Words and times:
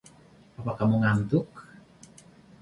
Apa 0.59 0.71
kamu 0.79 0.95
ngantuk? 1.01 1.47